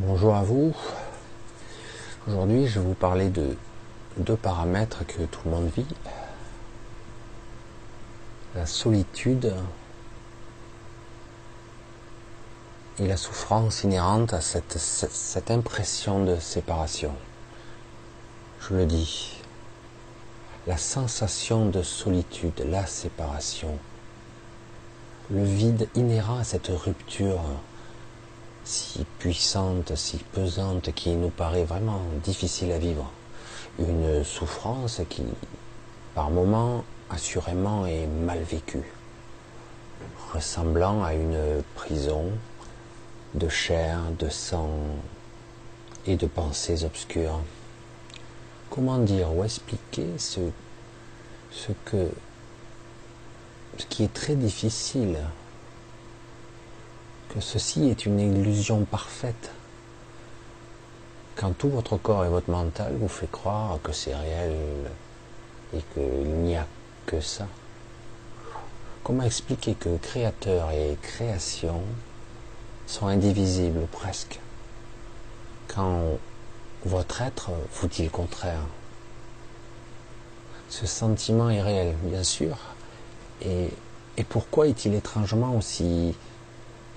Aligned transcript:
Bonjour 0.00 0.36
à 0.36 0.44
vous. 0.44 0.76
Aujourd'hui, 2.28 2.68
je 2.68 2.78
vais 2.78 2.86
vous 2.86 2.94
parler 2.94 3.30
de 3.30 3.56
deux 4.16 4.36
paramètres 4.36 5.04
que 5.04 5.24
tout 5.24 5.40
le 5.44 5.50
monde 5.50 5.70
vit. 5.76 5.88
La 8.54 8.64
solitude 8.64 9.52
et 13.00 13.08
la 13.08 13.16
souffrance 13.16 13.82
inhérente 13.82 14.34
à 14.34 14.40
cette, 14.40 15.50
impression 15.50 16.24
de 16.24 16.36
séparation. 16.36 17.12
Je 18.60 18.74
le 18.74 18.86
dis, 18.86 19.40
la 20.68 20.76
sensation 20.76 21.66
de 21.66 21.82
solitude, 21.82 22.64
la 22.68 22.86
séparation, 22.86 23.76
le 25.28 25.42
vide 25.42 25.88
inhérent 25.96 26.38
à 26.38 26.44
cette 26.44 26.68
rupture 26.68 27.40
si 28.68 29.06
puissante, 29.18 29.96
si 29.96 30.18
pesante, 30.18 30.92
qui 30.92 31.14
nous 31.14 31.30
paraît 31.30 31.64
vraiment 31.64 32.02
difficile 32.22 32.70
à 32.72 32.78
vivre. 32.78 33.10
Une 33.78 34.22
souffrance 34.24 35.00
qui, 35.08 35.22
par 36.14 36.28
moments, 36.28 36.84
assurément 37.08 37.86
est 37.86 38.06
mal 38.06 38.42
vécue, 38.42 38.92
ressemblant 40.34 41.02
à 41.02 41.14
une 41.14 41.62
prison 41.76 42.26
de 43.34 43.48
chair, 43.48 44.00
de 44.18 44.28
sang 44.28 44.68
et 46.06 46.16
de 46.16 46.26
pensées 46.26 46.84
obscures. 46.84 47.40
Comment 48.68 48.98
dire 48.98 49.34
ou 49.34 49.44
expliquer 49.44 50.06
ce, 50.18 50.40
ce 51.50 51.72
que 51.86 52.10
ce 53.78 53.86
qui 53.86 54.04
est 54.04 54.12
très 54.12 54.34
difficile 54.34 55.16
ceci 57.40 57.88
est 57.88 58.06
une 58.06 58.20
illusion 58.20 58.84
parfaite. 58.84 59.50
Quand 61.36 61.52
tout 61.56 61.68
votre 61.68 61.96
corps 61.96 62.24
et 62.24 62.28
votre 62.28 62.50
mental 62.50 62.96
vous 62.98 63.08
fait 63.08 63.30
croire 63.30 63.78
que 63.82 63.92
c'est 63.92 64.14
réel 64.14 64.56
et 65.74 65.80
qu'il 65.94 66.30
n'y 66.42 66.56
a 66.56 66.66
que 67.06 67.20
ça. 67.20 67.46
Comment 69.04 69.22
expliquer 69.22 69.74
que 69.74 69.96
créateur 69.98 70.70
et 70.72 70.98
création 71.00 71.80
sont 72.86 73.06
indivisibles 73.06 73.86
presque? 73.86 74.40
Quand 75.68 76.02
votre 76.84 77.22
être 77.22 77.50
vous 77.72 77.86
dit 77.86 78.04
le 78.04 78.10
contraire? 78.10 78.62
Ce 80.68 80.86
sentiment 80.86 81.48
est 81.50 81.62
réel, 81.62 81.94
bien 82.02 82.24
sûr. 82.24 82.58
Et 83.40 83.70
pourquoi 84.28 84.66
est-il 84.66 84.94
étrangement 84.94 85.56
aussi 85.56 86.14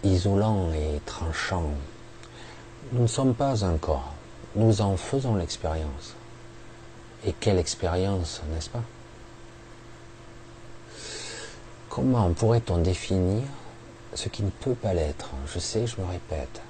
isolant 0.03 0.71
et 0.73 0.99
tranchant. 1.05 1.69
Nous 2.91 3.03
ne 3.03 3.07
sommes 3.07 3.33
pas 3.33 3.63
un 3.63 3.77
corps, 3.77 4.13
nous 4.55 4.81
en 4.81 4.97
faisons 4.97 5.35
l'expérience. 5.35 6.16
Et 7.25 7.33
quelle 7.33 7.59
expérience, 7.59 8.41
n'est-ce 8.52 8.69
pas? 8.69 8.83
Comment 11.89 12.31
pourrait-on 12.31 12.77
définir 12.77 13.44
ce 14.13 14.29
qui 14.29 14.44
ne 14.44 14.49
peut 14.49 14.73
pas 14.73 14.94
l'être? 14.94 15.29
Je 15.53 15.59
sais, 15.59 15.85
je 15.85 16.02
me 16.02 16.05
répète. 16.07 16.61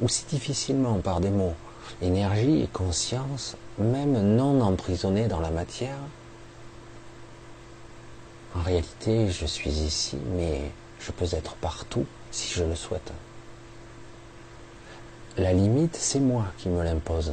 Ou 0.00 0.08
si 0.08 0.24
difficilement 0.24 0.98
par 0.98 1.20
des 1.20 1.30
mots, 1.30 1.54
énergie 2.00 2.62
et 2.62 2.66
conscience, 2.66 3.56
même 3.78 4.34
non 4.36 4.60
emprisonnées 4.60 5.28
dans 5.28 5.40
la 5.40 5.50
matière? 5.50 5.98
En 8.56 8.62
réalité, 8.62 9.30
je 9.30 9.46
suis 9.46 9.70
ici, 9.70 10.18
mais 10.36 10.62
je 11.00 11.12
peux 11.12 11.32
être 11.32 11.54
partout 11.54 12.06
si 12.32 12.52
je 12.52 12.64
le 12.64 12.74
souhaite. 12.74 13.12
La 15.38 15.52
limite, 15.52 15.96
c'est 15.96 16.20
moi 16.20 16.46
qui 16.58 16.68
me 16.68 16.82
l'impose, 16.82 17.32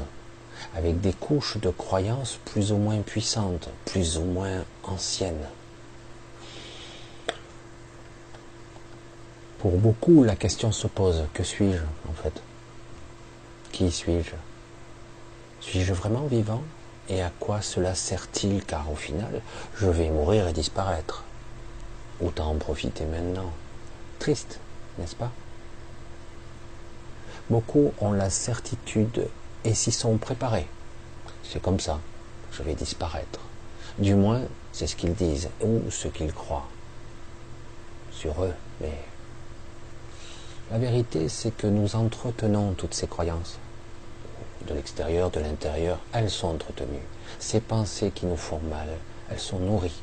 avec 0.75 1.01
des 1.01 1.13
couches 1.13 1.57
de 1.57 1.69
croyances 1.69 2.39
plus 2.45 2.71
ou 2.71 2.77
moins 2.77 3.01
puissantes, 3.01 3.69
plus 3.85 4.17
ou 4.17 4.23
moins 4.23 4.63
anciennes. 4.83 5.47
Pour 9.59 9.77
beaucoup, 9.77 10.23
la 10.23 10.37
question 10.37 10.71
se 10.71 10.87
pose, 10.87 11.25
que 11.33 11.43
suis-je 11.43 11.83
en 12.07 12.13
fait? 12.13 12.41
Qui 13.73 13.91
suis-je? 13.91 14.35
Suis-je 15.59 15.93
vraiment 15.93 16.27
vivant? 16.27 16.61
Et 17.09 17.21
à 17.21 17.31
quoi 17.39 17.61
cela 17.61 17.95
sert-il? 17.95 18.63
Car 18.63 18.89
au 18.89 18.95
final, 18.95 19.41
je 19.75 19.87
vais 19.87 20.09
mourir 20.09 20.47
et 20.47 20.53
disparaître. 20.53 21.25
Autant 22.23 22.51
en 22.51 22.55
profiter 22.55 23.03
maintenant. 23.03 23.51
Triste, 24.19 24.59
n'est-ce 24.99 25.15
pas? 25.15 25.31
Beaucoup 27.49 27.93
ont 27.99 28.11
la 28.11 28.29
certitude 28.29 29.27
et 29.63 29.73
s'y 29.73 29.91
sont 29.91 30.17
préparés. 30.17 30.67
C'est 31.43 31.61
comme 31.61 31.79
ça, 31.79 31.99
je 32.51 32.61
vais 32.61 32.75
disparaître. 32.75 33.39
Du 33.97 34.13
moins, 34.13 34.41
c'est 34.71 34.87
ce 34.87 34.95
qu'ils 34.95 35.15
disent 35.15 35.49
ou 35.61 35.81
ce 35.89 36.07
qu'ils 36.07 36.33
croient 36.33 36.67
sur 38.11 38.43
eux. 38.43 38.53
Mais 38.81 38.93
la 40.71 40.77
vérité, 40.77 41.27
c'est 41.27 41.55
que 41.55 41.67
nous 41.67 41.95
entretenons 41.95 42.73
toutes 42.73 42.93
ces 42.93 43.07
croyances. 43.07 43.57
De 44.67 44.73
l'extérieur, 44.73 45.31
de 45.31 45.39
l'intérieur, 45.39 45.97
elles 46.13 46.29
sont 46.29 46.49
entretenues. 46.49 47.07
Ces 47.39 47.61
pensées 47.61 48.11
qui 48.11 48.27
nous 48.27 48.37
font 48.37 48.61
mal, 48.69 48.89
elles 49.31 49.39
sont 49.39 49.59
nourries. 49.59 50.01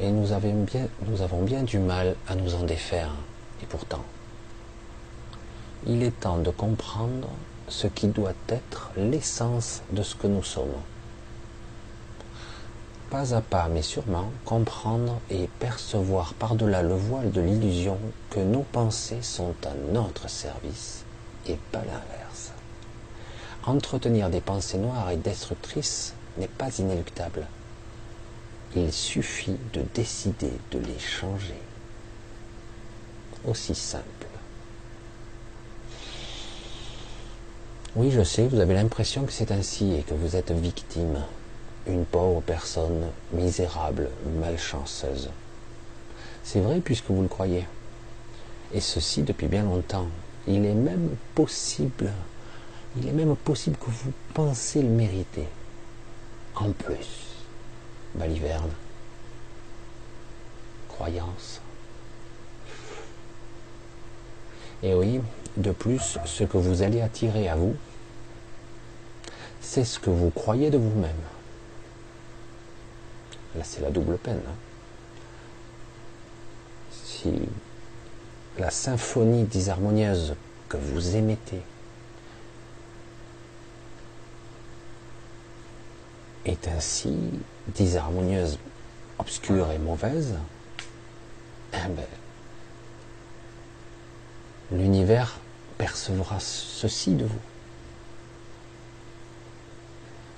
Et 0.00 0.10
nous 0.10 0.32
avons 0.32 0.62
bien, 0.64 0.88
nous 1.06 1.22
avons 1.22 1.42
bien 1.42 1.62
du 1.62 1.78
mal 1.78 2.16
à 2.28 2.34
nous 2.34 2.54
en 2.54 2.62
défaire. 2.62 3.10
Et 3.62 3.66
pourtant, 3.66 4.04
il 5.86 6.02
est 6.02 6.20
temps 6.20 6.38
de 6.38 6.50
comprendre 6.50 7.28
ce 7.68 7.86
qui 7.86 8.08
doit 8.08 8.34
être 8.48 8.90
l'essence 8.96 9.82
de 9.92 10.02
ce 10.02 10.14
que 10.14 10.26
nous 10.26 10.42
sommes. 10.42 10.74
Pas 13.10 13.34
à 13.34 13.40
pas, 13.40 13.68
mais 13.68 13.82
sûrement, 13.82 14.30
comprendre 14.44 15.20
et 15.30 15.48
percevoir 15.60 16.34
par-delà 16.34 16.82
le 16.82 16.94
voile 16.94 17.30
de 17.30 17.40
l'illusion 17.40 17.98
que 18.30 18.40
nos 18.40 18.62
pensées 18.62 19.22
sont 19.22 19.54
à 19.64 19.74
notre 19.92 20.28
service 20.28 21.04
et 21.46 21.56
pas 21.70 21.84
l'inverse. 21.84 22.52
Entretenir 23.64 24.28
des 24.28 24.40
pensées 24.40 24.78
noires 24.78 25.10
et 25.10 25.16
destructrices 25.16 26.14
n'est 26.36 26.48
pas 26.48 26.76
inéluctable. 26.78 27.46
Il 28.74 28.92
suffit 28.92 29.56
de 29.72 29.82
décider 29.94 30.52
de 30.72 30.78
les 30.78 30.98
changer 30.98 31.60
aussi 33.44 33.74
simple. 33.74 34.26
Oui, 37.94 38.10
je 38.10 38.22
sais, 38.22 38.46
vous 38.46 38.60
avez 38.60 38.74
l'impression 38.74 39.24
que 39.24 39.32
c'est 39.32 39.52
ainsi 39.52 39.94
et 39.94 40.02
que 40.02 40.12
vous 40.12 40.36
êtes 40.36 40.52
victime, 40.52 41.24
une 41.86 42.04
pauvre 42.04 42.42
personne 42.42 43.06
misérable, 43.32 44.10
malchanceuse. 44.38 45.30
C'est 46.44 46.60
vrai 46.60 46.80
puisque 46.80 47.08
vous 47.08 47.22
le 47.22 47.28
croyez. 47.28 47.66
Et 48.74 48.80
ceci 48.80 49.22
depuis 49.22 49.46
bien 49.46 49.62
longtemps. 49.62 50.08
Il 50.46 50.66
est 50.66 50.74
même 50.74 51.16
possible, 51.34 52.12
il 52.98 53.08
est 53.08 53.12
même 53.12 53.34
possible 53.34 53.76
que 53.78 53.90
vous 53.90 54.12
pensez 54.34 54.82
le 54.82 54.88
mériter. 54.88 55.48
En 56.54 56.72
plus, 56.72 57.08
baliverne, 58.14 58.70
croyance. 60.88 61.60
Et 64.82 64.94
oui, 64.94 65.20
de 65.56 65.72
plus, 65.72 66.18
ce 66.24 66.44
que 66.44 66.58
vous 66.58 66.82
allez 66.82 67.00
attirer 67.00 67.48
à 67.48 67.56
vous, 67.56 67.74
c'est 69.60 69.84
ce 69.84 69.98
que 69.98 70.10
vous 70.10 70.30
croyez 70.30 70.70
de 70.70 70.78
vous-même. 70.78 71.10
Là, 73.56 73.64
c'est 73.64 73.80
la 73.80 73.90
double 73.90 74.18
peine. 74.18 74.40
Hein. 74.46 74.54
Si 76.92 77.32
la 78.58 78.70
symphonie 78.70 79.44
disharmonieuse 79.44 80.34
que 80.68 80.76
vous 80.76 81.16
émettez 81.16 81.62
est 86.44 86.68
ainsi 86.68 87.16
disharmonieuse, 87.68 88.58
obscure 89.18 89.70
et 89.72 89.78
mauvaise, 89.78 90.34
eh 91.72 91.88
ben, 91.88 92.04
l'univers 94.72 95.38
percevra 95.78 96.38
ceci 96.40 97.14
de 97.14 97.24
vous. 97.24 97.40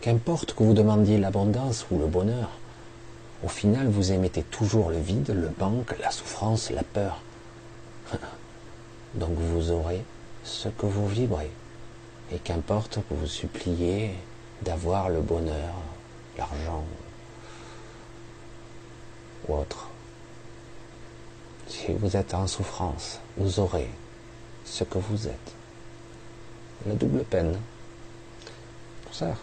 Qu'importe 0.00 0.54
que 0.54 0.62
vous 0.62 0.74
demandiez 0.74 1.18
l'abondance 1.18 1.86
ou 1.90 1.98
le 1.98 2.06
bonheur, 2.06 2.50
au 3.44 3.48
final 3.48 3.88
vous 3.88 4.12
émettez 4.12 4.42
toujours 4.42 4.90
le 4.90 4.98
vide, 4.98 5.30
le 5.30 5.50
manque, 5.58 5.98
la 5.98 6.10
souffrance, 6.10 6.70
la 6.70 6.82
peur. 6.82 7.20
Donc 9.14 9.32
vous 9.32 9.70
aurez 9.70 10.04
ce 10.44 10.68
que 10.68 10.86
vous 10.86 11.08
vibrez. 11.08 11.50
Et 12.30 12.38
qu'importe 12.38 12.98
que 13.08 13.14
vous 13.14 13.26
suppliez 13.26 14.12
d'avoir 14.62 15.08
le 15.08 15.20
bonheur, 15.20 15.74
l'argent 16.36 16.84
ou 19.48 19.54
autre. 19.54 19.88
Si 21.66 21.92
vous 21.92 22.16
êtes 22.16 22.34
en 22.34 22.46
souffrance, 22.46 23.20
vous 23.36 23.60
aurez 23.60 23.88
ce 24.70 24.84
que 24.84 24.98
vous 24.98 25.26
êtes. 25.26 25.52
la 26.86 26.94
double 26.94 27.24
peine. 27.24 27.58
Pour 29.04 29.14
ça 29.14 29.34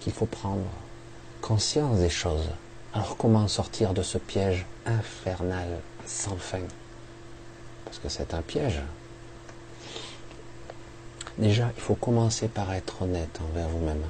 qu'il 0.00 0.12
faut 0.12 0.26
prendre 0.26 0.66
conscience 1.40 1.98
des 1.98 2.10
choses. 2.10 2.50
Alors 2.92 3.16
comment 3.16 3.48
sortir 3.48 3.94
de 3.94 4.02
ce 4.02 4.18
piège 4.18 4.66
infernal 4.84 5.80
sans 6.06 6.36
fin? 6.36 6.60
Parce 7.84 7.98
que 7.98 8.08
c'est 8.08 8.34
un 8.34 8.42
piège. 8.42 8.82
Déjà, 11.38 11.70
il 11.76 11.80
faut 11.82 11.94
commencer 11.94 12.48
par 12.48 12.72
être 12.74 13.02
honnête 13.02 13.40
envers 13.50 13.68
vous-même, 13.68 14.04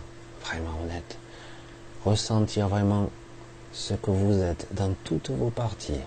vraiment 0.45 0.79
honnête. 0.83 1.17
Ressentir 2.05 2.69
vraiment 2.69 3.09
ce 3.73 3.95
que 3.95 4.11
vous 4.11 4.43
êtes 4.43 4.67
dans 4.73 4.93
toutes 5.05 5.31
vos 5.31 5.51
parties 5.51 6.01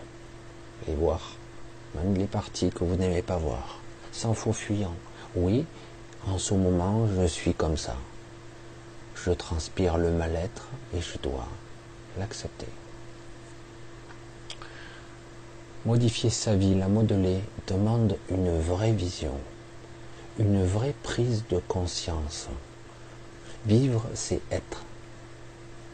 et 0.87 0.93
voir, 0.93 1.31
même 2.03 2.15
les 2.15 2.25
parties 2.27 2.69
que 2.69 2.83
vous 2.83 2.95
n'aimez 2.95 3.21
pas 3.21 3.37
voir, 3.37 3.79
sans 4.11 4.33
faux 4.33 4.53
fuyant. 4.53 4.95
Oui, 5.35 5.65
en 6.27 6.37
ce 6.37 6.53
moment, 6.53 7.07
je 7.15 7.25
suis 7.25 7.53
comme 7.53 7.77
ça. 7.77 7.95
Je 9.15 9.31
transpire 9.31 9.97
le 9.97 10.11
mal-être 10.11 10.67
et 10.95 11.01
je 11.01 11.17
dois 11.17 11.47
l'accepter. 12.17 12.67
Modifier 15.85 16.29
sa 16.29 16.55
vie, 16.55 16.75
la 16.75 16.87
modeler, 16.87 17.39
demande 17.67 18.17
une 18.29 18.59
vraie 18.59 18.91
vision, 18.91 19.33
une 20.39 20.65
vraie 20.65 20.95
prise 21.03 21.45
de 21.49 21.59
conscience. 21.59 22.47
Vivre, 23.65 24.05
c'est 24.13 24.41
être. 24.51 24.83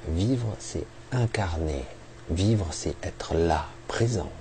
Vivre, 0.08 0.56
c'est 0.60 0.86
incarner. 1.12 1.86
Vivre, 2.30 2.68
c'est 2.72 2.96
être 3.04 3.36
là, 3.36 3.68
présent. 3.88 4.32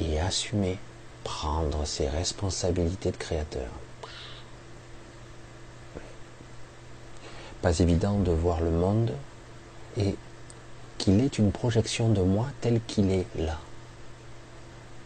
Et 0.00 0.20
assumer, 0.20 0.78
prendre 1.24 1.84
ses 1.84 2.08
responsabilités 2.08 3.10
de 3.10 3.16
créateur. 3.16 3.68
Pas 7.62 7.78
évident 7.80 8.18
de 8.18 8.30
voir 8.30 8.60
le 8.60 8.70
monde 8.70 9.12
et 9.96 10.14
qu'il 10.98 11.20
est 11.20 11.38
une 11.38 11.50
projection 11.50 12.08
de 12.08 12.22
moi 12.22 12.46
tel 12.60 12.80
qu'il 12.86 13.10
est 13.10 13.26
là. 13.36 13.58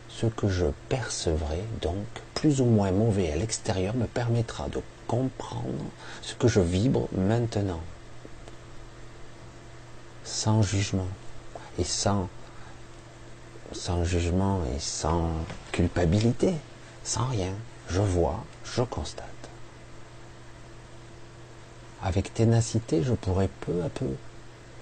Ce 0.08 0.26
que 0.26 0.48
je 0.48 0.66
percevrai 0.88 1.62
donc 1.80 2.04
plus 2.34 2.60
ou 2.60 2.66
moins 2.66 2.92
mauvais 2.92 3.32
à 3.32 3.36
l'extérieur 3.36 3.94
me 3.94 4.06
permettra 4.06 4.68
de 4.68 4.82
comprendre 5.06 5.84
ce 6.20 6.34
que 6.34 6.48
je 6.48 6.60
vibre 6.60 7.08
maintenant 7.16 7.80
sans 10.24 10.62
jugement 10.62 11.08
et 11.78 11.84
sans, 11.84 12.28
sans 13.72 14.04
jugement 14.04 14.60
et 14.74 14.78
sans 14.78 15.30
culpabilité, 15.72 16.54
sans 17.04 17.26
rien. 17.26 17.52
Je 17.88 18.00
vois, 18.00 18.44
je 18.64 18.82
constate. 18.82 19.26
Avec 22.02 22.34
ténacité, 22.34 23.02
je 23.02 23.12
pourrais 23.12 23.48
peu 23.60 23.82
à 23.84 23.88
peu 23.88 24.14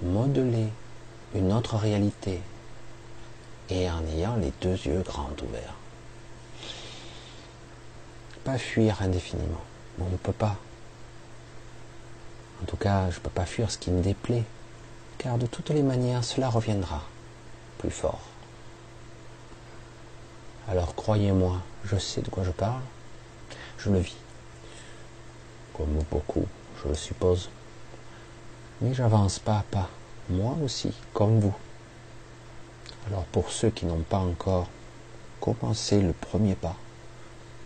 modeler 0.03 0.69
une 1.35 1.53
autre 1.53 1.77
réalité 1.77 2.41
et 3.69 3.91
en 3.91 4.05
ayant 4.07 4.37
les 4.37 4.53
deux 4.61 4.77
yeux 4.87 5.03
grands 5.03 5.31
ouverts. 5.43 5.75
Pas 8.45 8.59
fuir 8.59 9.03
indéfiniment. 9.03 9.61
on 10.01 10.09
ne 10.09 10.17
peut 10.17 10.33
pas. 10.33 10.57
En 12.63 12.67
tout 12.67 12.77
cas, 12.77 13.11
je 13.11 13.17
ne 13.17 13.21
peux 13.21 13.31
pas 13.31 13.47
fuir 13.47 13.71
ce 13.71 13.79
qui 13.79 13.91
me 13.91 14.03
déplaît 14.03 14.45
car 15.19 15.37
de 15.37 15.47
toutes 15.47 15.69
les 15.71 15.83
manières 15.83 16.25
cela 16.25 16.49
reviendra 16.49 17.03
plus 17.79 17.91
fort. 17.91 18.30
Alors 20.69 20.95
croyez-moi, 20.95 21.61
je 21.85 21.97
sais 21.97 22.23
de 22.23 22.29
quoi 22.29 22.45
je 22.45 22.51
parle, 22.51 22.83
je 23.79 23.91
le 23.91 23.99
vis, 23.99 24.17
comme 25.77 26.03
beaucoup, 26.11 26.47
je 26.83 26.89
le 26.89 26.95
suppose, 26.95 27.51
mais 28.81 28.95
j'avance 28.95 29.39
pas 29.39 29.59
à 29.59 29.63
pas, 29.63 29.89
moi 30.29 30.57
aussi, 30.63 30.93
comme 31.13 31.41
vous. 31.41 31.55
Alors 33.07 33.25
pour 33.25 33.51
ceux 33.51 33.71
qui 33.71 33.87
n'ont 33.87 34.03
pas 34.03 34.19
encore 34.19 34.69
commencé 35.41 36.01
le 36.01 36.13
premier 36.13 36.55
pas, 36.55 36.77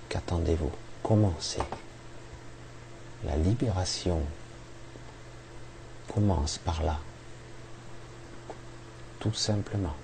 qu'attendez-vous? 0.08 0.70
Commencez. 1.02 1.60
La 3.24 3.36
libération 3.36 4.22
commence 6.14 6.56
par 6.56 6.82
là 6.82 6.98
tout 9.24 9.32
simplement. 9.32 9.94